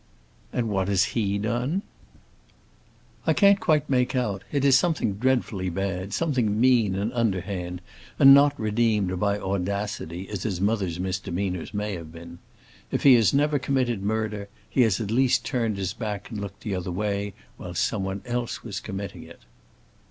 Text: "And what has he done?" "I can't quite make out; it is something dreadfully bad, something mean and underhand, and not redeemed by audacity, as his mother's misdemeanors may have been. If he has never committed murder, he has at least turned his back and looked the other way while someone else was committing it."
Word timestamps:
"And 0.51 0.67
what 0.67 0.87
has 0.87 1.03
he 1.13 1.37
done?" 1.37 1.83
"I 3.27 3.33
can't 3.33 3.59
quite 3.59 3.87
make 3.87 4.15
out; 4.15 4.41
it 4.51 4.65
is 4.65 4.75
something 4.75 5.13
dreadfully 5.13 5.69
bad, 5.69 6.11
something 6.11 6.59
mean 6.59 6.95
and 6.95 7.13
underhand, 7.13 7.81
and 8.17 8.33
not 8.33 8.59
redeemed 8.59 9.19
by 9.19 9.37
audacity, 9.37 10.27
as 10.29 10.41
his 10.41 10.59
mother's 10.59 10.99
misdemeanors 10.99 11.71
may 11.71 11.93
have 11.93 12.11
been. 12.11 12.39
If 12.89 13.03
he 13.03 13.13
has 13.13 13.31
never 13.31 13.59
committed 13.59 14.01
murder, 14.01 14.49
he 14.67 14.81
has 14.81 14.99
at 14.99 15.11
least 15.11 15.45
turned 15.45 15.77
his 15.77 15.93
back 15.93 16.31
and 16.31 16.41
looked 16.41 16.61
the 16.63 16.73
other 16.73 16.89
way 16.91 17.35
while 17.57 17.75
someone 17.75 18.23
else 18.25 18.63
was 18.63 18.79
committing 18.79 19.21
it." 19.21 19.41